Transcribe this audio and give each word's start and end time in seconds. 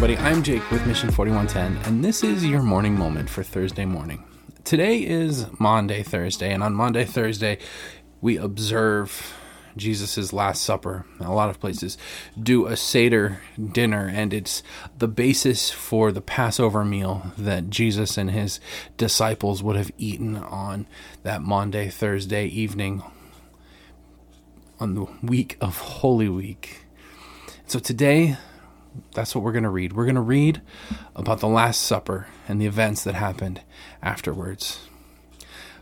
I'm 0.00 0.44
Jake 0.44 0.70
with 0.70 0.86
Mission 0.86 1.10
4110, 1.10 1.84
and 1.84 2.04
this 2.04 2.22
is 2.22 2.46
your 2.46 2.62
morning 2.62 2.96
moment 2.96 3.28
for 3.28 3.42
Thursday 3.42 3.84
morning. 3.84 4.22
Today 4.62 4.98
is 4.98 5.46
Maundy, 5.58 6.04
Thursday, 6.04 6.52
and 6.52 6.62
on 6.62 6.72
Maundy, 6.72 7.04
Thursday, 7.04 7.58
we 8.20 8.36
observe 8.36 9.34
Jesus' 9.76 10.32
Last 10.32 10.62
Supper. 10.62 11.04
A 11.18 11.32
lot 11.32 11.50
of 11.50 11.58
places 11.58 11.98
do 12.40 12.66
a 12.66 12.76
Seder 12.76 13.40
dinner, 13.72 14.06
and 14.06 14.32
it's 14.32 14.62
the 14.96 15.08
basis 15.08 15.72
for 15.72 16.12
the 16.12 16.20
Passover 16.20 16.84
meal 16.84 17.32
that 17.36 17.68
Jesus 17.68 18.16
and 18.16 18.30
his 18.30 18.60
disciples 18.96 19.64
would 19.64 19.76
have 19.76 19.90
eaten 19.98 20.36
on 20.36 20.86
that 21.24 21.42
Maundy, 21.42 21.88
Thursday 21.88 22.46
evening 22.46 23.02
on 24.78 24.94
the 24.94 25.06
week 25.24 25.56
of 25.60 25.78
Holy 25.78 26.28
Week. 26.28 26.86
So 27.66 27.80
today, 27.80 28.36
that's 29.14 29.34
what 29.34 29.44
we're 29.44 29.52
going 29.52 29.64
to 29.64 29.70
read. 29.70 29.92
We're 29.92 30.04
going 30.04 30.14
to 30.14 30.20
read 30.20 30.62
about 31.14 31.40
the 31.40 31.48
Last 31.48 31.82
Supper 31.82 32.26
and 32.46 32.60
the 32.60 32.66
events 32.66 33.04
that 33.04 33.14
happened 33.14 33.62
afterwards. 34.02 34.80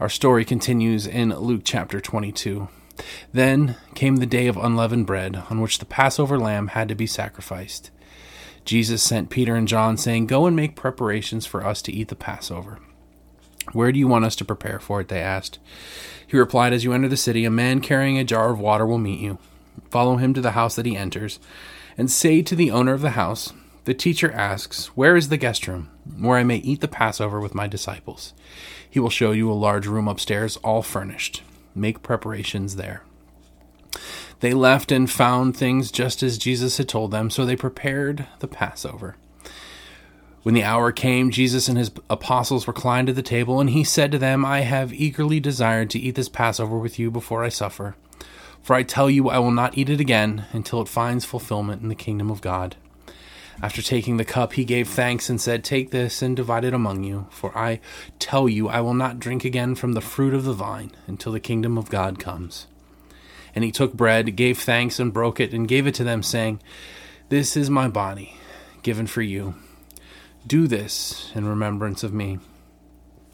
Our 0.00 0.08
story 0.08 0.44
continues 0.44 1.06
in 1.06 1.30
Luke 1.30 1.62
chapter 1.64 2.00
22. 2.00 2.68
Then 3.32 3.76
came 3.94 4.16
the 4.16 4.26
day 4.26 4.46
of 4.46 4.56
unleavened 4.56 5.06
bread, 5.06 5.36
on 5.50 5.60
which 5.60 5.78
the 5.78 5.84
Passover 5.84 6.38
lamb 6.38 6.68
had 6.68 6.88
to 6.88 6.94
be 6.94 7.06
sacrificed. 7.06 7.90
Jesus 8.64 9.02
sent 9.02 9.30
Peter 9.30 9.54
and 9.54 9.66
John, 9.66 9.96
saying, 9.96 10.26
Go 10.26 10.46
and 10.46 10.54
make 10.54 10.76
preparations 10.76 11.46
for 11.46 11.64
us 11.64 11.80
to 11.82 11.92
eat 11.92 12.08
the 12.08 12.16
Passover. 12.16 12.78
Where 13.72 13.92
do 13.92 13.98
you 13.98 14.08
want 14.08 14.24
us 14.24 14.36
to 14.36 14.44
prepare 14.44 14.78
for 14.78 15.00
it? 15.00 15.08
They 15.08 15.20
asked. 15.20 15.58
He 16.26 16.36
replied, 16.36 16.72
As 16.72 16.84
you 16.84 16.92
enter 16.92 17.08
the 17.08 17.16
city, 17.16 17.44
a 17.44 17.50
man 17.50 17.80
carrying 17.80 18.18
a 18.18 18.24
jar 18.24 18.50
of 18.50 18.60
water 18.60 18.86
will 18.86 18.98
meet 18.98 19.20
you. 19.20 19.38
Follow 19.90 20.16
him 20.16 20.34
to 20.34 20.40
the 20.40 20.52
house 20.52 20.76
that 20.76 20.86
he 20.86 20.96
enters, 20.96 21.38
and 21.98 22.10
say 22.10 22.40
to 22.40 22.54
the 22.54 22.70
owner 22.70 22.94
of 22.94 23.02
the 23.02 23.10
house, 23.10 23.52
The 23.84 23.92
teacher 23.92 24.32
asks, 24.32 24.86
Where 24.96 25.16
is 25.16 25.28
the 25.28 25.36
guest 25.36 25.66
room, 25.66 25.90
where 26.18 26.38
I 26.38 26.44
may 26.44 26.56
eat 26.58 26.80
the 26.80 26.88
Passover 26.88 27.40
with 27.40 27.54
my 27.54 27.66
disciples? 27.66 28.32
He 28.88 29.00
will 29.00 29.10
show 29.10 29.32
you 29.32 29.50
a 29.50 29.52
large 29.52 29.86
room 29.86 30.06
upstairs, 30.06 30.56
all 30.58 30.80
furnished. 30.80 31.42
Make 31.74 32.02
preparations 32.02 32.76
there. 32.76 33.02
They 34.40 34.54
left 34.54 34.92
and 34.92 35.10
found 35.10 35.56
things 35.56 35.90
just 35.90 36.22
as 36.22 36.38
Jesus 36.38 36.76
had 36.76 36.88
told 36.88 37.10
them, 37.10 37.28
so 37.28 37.44
they 37.44 37.56
prepared 37.56 38.26
the 38.38 38.46
Passover. 38.46 39.16
When 40.44 40.54
the 40.54 40.62
hour 40.62 40.92
came, 40.92 41.32
Jesus 41.32 41.68
and 41.68 41.76
his 41.76 41.90
apostles 42.08 42.68
reclined 42.68 43.08
at 43.08 43.16
the 43.16 43.22
table, 43.22 43.60
and 43.60 43.70
he 43.70 43.82
said 43.82 44.12
to 44.12 44.18
them, 44.18 44.44
I 44.44 44.60
have 44.60 44.94
eagerly 44.94 45.40
desired 45.40 45.90
to 45.90 45.98
eat 45.98 46.14
this 46.14 46.28
Passover 46.28 46.78
with 46.78 46.98
you 46.98 47.10
before 47.10 47.42
I 47.42 47.48
suffer. 47.48 47.96
For 48.68 48.74
I 48.74 48.82
tell 48.82 49.08
you, 49.08 49.30
I 49.30 49.38
will 49.38 49.50
not 49.50 49.78
eat 49.78 49.88
it 49.88 49.98
again 49.98 50.44
until 50.52 50.82
it 50.82 50.88
finds 50.88 51.24
fulfillment 51.24 51.80
in 51.80 51.88
the 51.88 51.94
kingdom 51.94 52.30
of 52.30 52.42
God. 52.42 52.76
After 53.62 53.80
taking 53.80 54.18
the 54.18 54.26
cup, 54.26 54.52
he 54.52 54.66
gave 54.66 54.88
thanks 54.88 55.30
and 55.30 55.40
said, 55.40 55.64
Take 55.64 55.90
this 55.90 56.20
and 56.20 56.36
divide 56.36 56.66
it 56.66 56.74
among 56.74 57.02
you, 57.02 57.28
for 57.30 57.56
I 57.56 57.80
tell 58.18 58.46
you, 58.46 58.68
I 58.68 58.82
will 58.82 58.92
not 58.92 59.18
drink 59.18 59.42
again 59.42 59.74
from 59.74 59.94
the 59.94 60.02
fruit 60.02 60.34
of 60.34 60.44
the 60.44 60.52
vine 60.52 60.92
until 61.06 61.32
the 61.32 61.40
kingdom 61.40 61.78
of 61.78 61.88
God 61.88 62.18
comes. 62.18 62.66
And 63.54 63.64
he 63.64 63.72
took 63.72 63.94
bread, 63.94 64.36
gave 64.36 64.58
thanks, 64.58 65.00
and 65.00 65.14
broke 65.14 65.40
it, 65.40 65.54
and 65.54 65.66
gave 65.66 65.86
it 65.86 65.94
to 65.94 66.04
them, 66.04 66.22
saying, 66.22 66.60
This 67.30 67.56
is 67.56 67.70
my 67.70 67.88
body, 67.88 68.34
given 68.82 69.06
for 69.06 69.22
you. 69.22 69.54
Do 70.46 70.66
this 70.66 71.32
in 71.34 71.48
remembrance 71.48 72.04
of 72.04 72.12
me. 72.12 72.38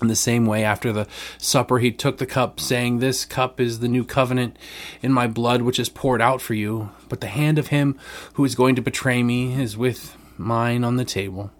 In 0.00 0.08
the 0.08 0.16
same 0.16 0.44
way, 0.44 0.62
after 0.62 0.92
the 0.92 1.06
supper, 1.38 1.78
he 1.78 1.90
took 1.90 2.18
the 2.18 2.26
cup, 2.26 2.60
saying, 2.60 2.98
This 2.98 3.24
cup 3.24 3.60
is 3.60 3.78
the 3.78 3.88
new 3.88 4.04
covenant 4.04 4.58
in 5.02 5.12
my 5.12 5.26
blood, 5.26 5.62
which 5.62 5.78
is 5.78 5.88
poured 5.88 6.20
out 6.20 6.42
for 6.42 6.54
you. 6.54 6.90
But 7.08 7.20
the 7.20 7.28
hand 7.28 7.58
of 7.58 7.68
him 7.68 7.98
who 8.34 8.44
is 8.44 8.54
going 8.54 8.74
to 8.76 8.82
betray 8.82 9.22
me 9.22 9.60
is 9.60 9.76
with 9.76 10.16
mine 10.36 10.84
on 10.84 10.96
the 10.96 11.04
table. 11.04 11.50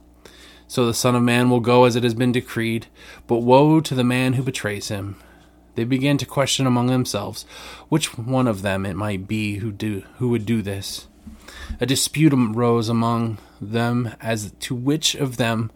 So 0.68 0.84
the 0.84 0.94
Son 0.94 1.14
of 1.14 1.22
Man 1.22 1.48
will 1.48 1.60
go 1.60 1.84
as 1.84 1.96
it 1.96 2.02
has 2.02 2.14
been 2.14 2.32
decreed, 2.32 2.88
but 3.26 3.38
woe 3.38 3.80
to 3.80 3.94
the 3.94 4.04
man 4.04 4.34
who 4.34 4.42
betrays 4.42 4.88
him. 4.88 5.16
They 5.76 5.84
began 5.84 6.18
to 6.18 6.26
question 6.26 6.66
among 6.66 6.88
themselves 6.88 7.44
which 7.88 8.18
one 8.18 8.48
of 8.48 8.62
them 8.62 8.84
it 8.84 8.96
might 8.96 9.28
be 9.28 9.56
who 9.56 9.70
do 9.70 10.02
who 10.18 10.30
would 10.30 10.46
do 10.46 10.62
this. 10.62 11.06
A 11.80 11.86
dispute 11.86 12.32
arose 12.32 12.88
among 12.88 13.38
them 13.60 14.14
as 14.20 14.52
to 14.60 14.74
which 14.74 15.14
of 15.14 15.36
them 15.36 15.70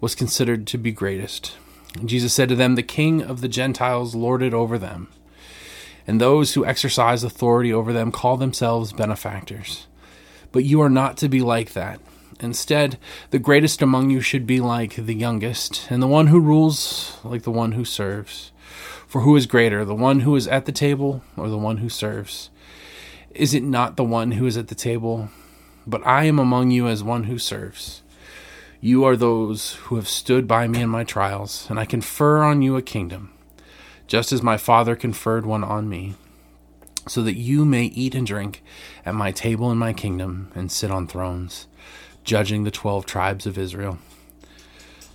was 0.00 0.14
considered 0.14 0.66
to 0.66 0.78
be 0.78 0.92
greatest. 0.92 1.56
Jesus 2.04 2.34
said 2.34 2.48
to 2.48 2.56
them, 2.56 2.74
The 2.74 2.82
king 2.82 3.22
of 3.22 3.40
the 3.40 3.48
Gentiles 3.48 4.14
lorded 4.14 4.52
over 4.52 4.78
them, 4.78 5.08
and 6.06 6.20
those 6.20 6.54
who 6.54 6.64
exercise 6.64 7.24
authority 7.24 7.72
over 7.72 7.92
them 7.92 8.12
call 8.12 8.36
themselves 8.36 8.92
benefactors. 8.92 9.86
But 10.52 10.64
you 10.64 10.80
are 10.80 10.90
not 10.90 11.16
to 11.18 11.28
be 11.28 11.40
like 11.40 11.72
that. 11.72 12.00
Instead, 12.40 12.98
the 13.30 13.38
greatest 13.38 13.80
among 13.80 14.10
you 14.10 14.20
should 14.20 14.46
be 14.46 14.60
like 14.60 14.94
the 14.96 15.14
youngest, 15.14 15.86
and 15.90 16.02
the 16.02 16.06
one 16.06 16.26
who 16.26 16.38
rules 16.38 17.18
like 17.24 17.42
the 17.42 17.50
one 17.50 17.72
who 17.72 17.84
serves. 17.84 18.52
For 19.06 19.22
who 19.22 19.36
is 19.36 19.46
greater, 19.46 19.84
the 19.84 19.94
one 19.94 20.20
who 20.20 20.36
is 20.36 20.46
at 20.48 20.66
the 20.66 20.72
table 20.72 21.22
or 21.36 21.48
the 21.48 21.56
one 21.56 21.78
who 21.78 21.88
serves? 21.88 22.50
Is 23.30 23.54
it 23.54 23.62
not 23.62 23.96
the 23.96 24.04
one 24.04 24.32
who 24.32 24.46
is 24.46 24.56
at 24.56 24.68
the 24.68 24.74
table? 24.74 25.30
But 25.86 26.06
I 26.06 26.24
am 26.24 26.38
among 26.38 26.70
you 26.70 26.88
as 26.88 27.02
one 27.02 27.24
who 27.24 27.38
serves. 27.38 28.02
You 28.80 29.04
are 29.04 29.16
those 29.16 29.74
who 29.74 29.96
have 29.96 30.08
stood 30.08 30.46
by 30.46 30.68
me 30.68 30.82
in 30.82 30.90
my 30.90 31.02
trials, 31.02 31.66
and 31.70 31.78
I 31.78 31.84
confer 31.86 32.42
on 32.42 32.62
you 32.62 32.76
a 32.76 32.82
kingdom, 32.82 33.32
just 34.06 34.32
as 34.32 34.42
my 34.42 34.56
Father 34.56 34.94
conferred 34.94 35.46
one 35.46 35.64
on 35.64 35.88
me, 35.88 36.14
so 37.08 37.22
that 37.22 37.36
you 37.36 37.64
may 37.64 37.84
eat 37.84 38.14
and 38.14 38.26
drink 38.26 38.62
at 39.04 39.14
my 39.14 39.32
table 39.32 39.70
in 39.72 39.78
my 39.78 39.92
kingdom 39.92 40.52
and 40.54 40.70
sit 40.70 40.90
on 40.90 41.06
thrones, 41.06 41.66
judging 42.22 42.64
the 42.64 42.70
twelve 42.70 43.06
tribes 43.06 43.46
of 43.46 43.56
Israel. 43.56 43.98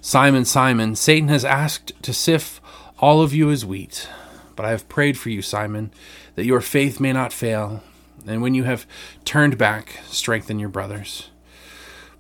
Simon, 0.02 0.46
Simon, 0.46 0.96
Satan 0.96 1.30
has 1.30 1.46
asked 1.46 1.94
to 2.02 2.14
sift 2.14 2.60
all 2.98 3.22
of 3.22 3.34
you 3.34 3.52
as 3.52 3.66
wheat, 3.66 4.10
but 4.56 4.66
I 4.66 4.72
have 4.72 4.90
prayed 4.90 5.18
for 5.18 5.30
you, 5.30 5.42
Simon, 5.42 5.92
that 6.36 6.46
your 6.46 6.62
faith 6.62 7.00
may 7.00 7.14
not 7.14 7.34
fail, 7.34 7.84
and 8.26 8.42
when 8.42 8.56
you 8.56 8.64
have 8.64 8.88
turned 9.26 9.58
back, 9.58 10.00
strengthen 10.08 10.60
your 10.60 10.70
brothers. 10.70 11.31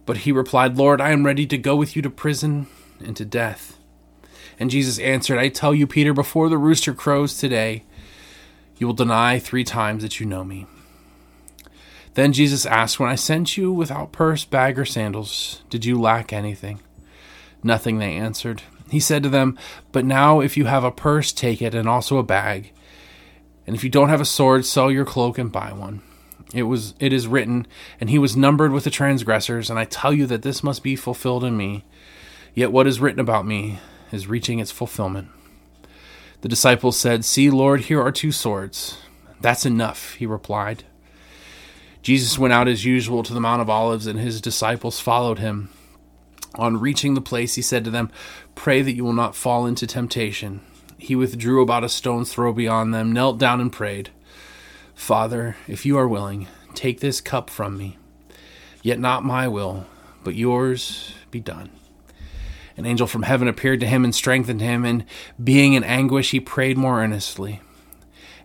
But 0.05 0.17
he 0.17 0.31
replied, 0.31 0.77
Lord, 0.77 0.99
I 0.99 1.11
am 1.11 1.25
ready 1.25 1.45
to 1.47 1.57
go 1.57 1.75
with 1.75 1.95
you 1.95 2.01
to 2.01 2.09
prison 2.09 2.67
and 3.03 3.15
to 3.17 3.25
death. 3.25 3.77
And 4.59 4.69
Jesus 4.69 4.99
answered, 4.99 5.39
I 5.39 5.49
tell 5.49 5.73
you, 5.73 5.87
Peter, 5.87 6.13
before 6.13 6.49
the 6.49 6.57
rooster 6.57 6.93
crows 6.93 7.37
today, 7.37 7.83
you 8.77 8.87
will 8.87 8.93
deny 8.93 9.39
three 9.39 9.63
times 9.63 10.03
that 10.03 10.19
you 10.19 10.25
know 10.25 10.43
me. 10.43 10.65
Then 12.13 12.33
Jesus 12.33 12.65
asked, 12.65 12.99
When 12.99 13.09
I 13.09 13.15
sent 13.15 13.57
you 13.57 13.71
without 13.71 14.11
purse, 14.11 14.43
bag, 14.43 14.77
or 14.77 14.85
sandals, 14.85 15.61
did 15.69 15.85
you 15.85 15.99
lack 15.99 16.33
anything? 16.33 16.79
Nothing, 17.63 17.99
they 17.99 18.13
answered. 18.13 18.63
He 18.89 18.99
said 18.99 19.23
to 19.23 19.29
them, 19.29 19.57
But 19.91 20.03
now 20.03 20.41
if 20.41 20.57
you 20.57 20.65
have 20.65 20.83
a 20.83 20.91
purse, 20.91 21.31
take 21.31 21.61
it, 21.61 21.73
and 21.73 21.87
also 21.87 22.17
a 22.17 22.23
bag. 22.23 22.73
And 23.65 23.75
if 23.75 23.83
you 23.83 23.89
don't 23.89 24.09
have 24.09 24.21
a 24.21 24.25
sword, 24.25 24.65
sell 24.65 24.91
your 24.91 25.05
cloak 25.05 25.37
and 25.37 25.51
buy 25.51 25.71
one. 25.71 26.01
It 26.53 26.63
was 26.63 26.93
it 26.99 27.13
is 27.13 27.27
written, 27.27 27.65
and 27.99 28.09
he 28.09 28.19
was 28.19 28.35
numbered 28.35 28.71
with 28.71 28.83
the 28.83 28.89
transgressors, 28.89 29.69
and 29.69 29.79
I 29.79 29.85
tell 29.85 30.13
you 30.13 30.25
that 30.27 30.41
this 30.41 30.63
must 30.63 30.83
be 30.83 30.95
fulfilled 30.95 31.43
in 31.43 31.55
me. 31.55 31.85
Yet 32.53 32.71
what 32.71 32.87
is 32.87 32.99
written 32.99 33.21
about 33.21 33.45
me 33.45 33.79
is 34.11 34.27
reaching 34.27 34.59
its 34.59 34.71
fulfillment. 34.71 35.29
The 36.41 36.49
disciples 36.49 36.97
said, 36.97 37.23
See, 37.23 37.49
Lord, 37.49 37.81
here 37.81 38.01
are 38.01 38.11
two 38.11 38.31
swords. 38.31 38.97
That's 39.39 39.65
enough, 39.65 40.15
he 40.15 40.25
replied. 40.25 40.83
Jesus 42.01 42.37
went 42.37 42.53
out 42.53 42.67
as 42.67 42.83
usual 42.83 43.23
to 43.23 43.33
the 43.33 43.39
Mount 43.39 43.61
of 43.61 43.69
Olives, 43.69 44.07
and 44.07 44.19
his 44.19 44.41
disciples 44.41 44.99
followed 44.99 45.39
him. 45.39 45.69
On 46.55 46.79
reaching 46.79 47.13
the 47.13 47.21
place, 47.21 47.55
he 47.55 47.61
said 47.61 47.83
to 47.85 47.91
them, 47.91 48.11
Pray 48.55 48.81
that 48.81 48.93
you 48.93 49.03
will 49.03 49.13
not 49.13 49.35
fall 49.35 49.65
into 49.65 49.87
temptation. 49.87 50.61
He 50.97 51.15
withdrew 51.15 51.61
about 51.61 51.83
a 51.83 51.89
stone's 51.89 52.33
throw 52.33 52.51
beyond 52.51 52.93
them, 52.93 53.11
knelt 53.11 53.37
down, 53.37 53.61
and 53.61 53.71
prayed. 53.71 54.09
Father, 55.01 55.55
if 55.67 55.83
you 55.83 55.97
are 55.97 56.07
willing, 56.07 56.45
take 56.75 56.99
this 56.99 57.21
cup 57.21 57.49
from 57.49 57.75
me. 57.75 57.97
Yet 58.83 58.99
not 58.99 59.25
my 59.25 59.47
will, 59.47 59.87
but 60.23 60.35
yours 60.35 61.15
be 61.31 61.39
done. 61.39 61.71
An 62.77 62.85
angel 62.85 63.07
from 63.07 63.23
heaven 63.23 63.47
appeared 63.47 63.79
to 63.79 63.87
him 63.87 64.05
and 64.05 64.13
strengthened 64.13 64.61
him, 64.61 64.85
and 64.85 65.03
being 65.43 65.73
in 65.73 65.83
anguish, 65.83 66.29
he 66.29 66.39
prayed 66.39 66.77
more 66.77 67.01
earnestly, 67.01 67.61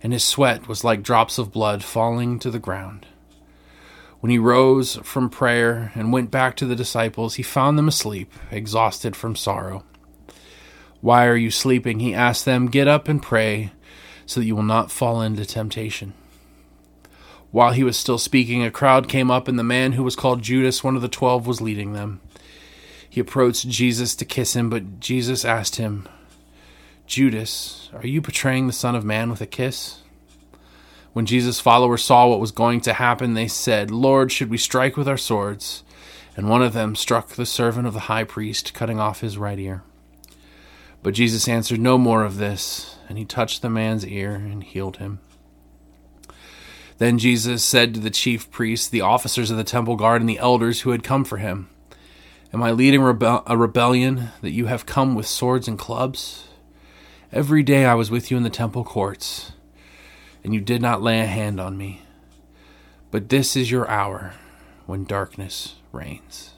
and 0.03 0.14
his 0.14 0.25
sweat 0.25 0.67
was 0.67 0.82
like 0.82 1.03
drops 1.03 1.37
of 1.37 1.53
blood 1.53 1.85
falling 1.85 2.38
to 2.38 2.50
the 2.50 2.58
ground. 2.58 3.05
When 4.20 4.31
he 4.31 4.38
rose 4.38 4.97
from 5.03 5.29
prayer 5.29 5.93
and 5.94 6.11
went 6.11 6.31
back 6.31 6.56
to 6.56 6.67
the 6.67 6.75
disciples, 6.75 7.35
he 7.35 7.43
found 7.43 7.76
them 7.76 7.87
asleep, 7.87 8.32
exhausted 8.50 9.14
from 9.14 9.37
sorrow. 9.37 9.85
Why 11.03 11.26
are 11.26 11.37
you 11.37 11.50
sleeping? 11.50 12.00
He 12.00 12.14
asked 12.14 12.47
them. 12.47 12.69
Get 12.69 12.88
up 12.88 13.08
and 13.08 13.23
pray, 13.23 13.73
so 14.25 14.41
that 14.41 14.47
you 14.47 14.56
will 14.56 14.62
not 14.62 14.91
fall 14.91 15.20
into 15.20 15.44
temptation. 15.44 16.14
While 17.56 17.73
he 17.73 17.85
was 17.85 17.97
still 17.97 18.19
speaking, 18.19 18.62
a 18.62 18.70
crowd 18.70 19.08
came 19.08 19.31
up, 19.31 19.49
and 19.49 19.58
the 19.58 19.64
man 19.64 19.93
who 19.93 20.03
was 20.03 20.14
called 20.14 20.43
Judas, 20.43 20.85
one 20.85 20.94
of 20.94 21.00
the 21.00 21.08
twelve, 21.08 21.47
was 21.47 21.62
leading 21.62 21.94
them. 21.94 22.20
He 23.08 23.19
approached 23.19 23.67
Jesus 23.67 24.14
to 24.17 24.26
kiss 24.26 24.55
him, 24.55 24.69
but 24.69 25.00
Jesus 25.00 25.43
asked 25.43 25.76
him, 25.76 26.06
Judas, 27.06 27.88
are 27.94 28.06
you 28.06 28.20
betraying 28.20 28.67
the 28.67 28.75
Son 28.75 28.94
of 28.94 29.06
Man 29.06 29.31
with 29.31 29.41
a 29.41 29.47
kiss? 29.47 30.00
When 31.14 31.25
Jesus' 31.25 31.58
followers 31.58 32.05
saw 32.05 32.29
what 32.29 32.41
was 32.41 32.50
going 32.50 32.82
to 32.82 32.93
happen, 32.93 33.32
they 33.32 33.49
said, 33.49 33.91
Lord, 33.91 34.31
should 34.31 34.50
we 34.50 34.58
strike 34.58 34.99
with 34.99 35.08
our 35.08 35.17
swords? 35.17 35.82
and 36.37 36.50
one 36.50 36.62
of 36.62 36.75
them 36.75 36.94
struck 36.94 37.29
the 37.29 37.47
servant 37.47 37.87
of 37.87 37.94
the 37.94 38.00
high 38.00 38.25
priest, 38.25 38.75
cutting 38.75 39.00
off 39.00 39.23
his 39.23 39.38
right 39.38 39.58
ear. 39.58 39.82
But 41.03 41.14
Jesus 41.14 41.49
answered, 41.49 41.81
No 41.81 41.97
more 41.97 42.23
of 42.23 42.37
this. 42.37 42.99
And 43.08 43.17
he 43.17 43.25
touched 43.25 43.62
the 43.62 43.70
man's 43.70 44.06
ear 44.06 44.35
and 44.35 44.62
healed 44.62 44.99
him. 44.99 45.20
Then 46.98 47.19
Jesus 47.19 47.62
said 47.62 47.94
to 47.94 48.00
the 48.00 48.10
chief 48.10 48.50
priests, 48.50 48.88
the 48.88 49.02
officers 49.02 49.50
of 49.50 49.56
the 49.56 49.64
temple 49.64 49.96
guard, 49.96 50.22
and 50.22 50.28
the 50.28 50.38
elders 50.38 50.81
who 50.81 50.90
had 50.90 51.02
come 51.02 51.25
for 51.25 51.37
him, 51.37 51.69
Am 52.52 52.62
I 52.62 52.70
leading 52.70 53.00
rebe- 53.00 53.43
a 53.46 53.56
rebellion 53.56 54.31
that 54.40 54.52
you 54.52 54.66
have 54.66 54.87
come 54.87 55.14
with 55.14 55.26
swords 55.26 55.69
and 55.69 55.78
clubs? 55.78 56.48
Every 57.32 57.62
day 57.62 57.84
I 57.84 57.94
was 57.94 58.10
with 58.10 58.31
you 58.31 58.37
in 58.37 58.44
the 58.44 58.50
temple 58.50 58.84
courts, 58.84 59.52
and 60.43 60.54
you 60.54 60.60
did 60.60 60.81
not 60.81 61.02
lay 61.02 61.20
a 61.20 61.26
hand 61.26 61.60
on 61.60 61.76
me. 61.76 62.02
But 63.10 63.28
this 63.28 63.56
is 63.56 63.70
your 63.70 63.90
hour 63.90 64.34
when 64.87 65.04
darkness 65.04 65.75
reigns. 65.93 66.54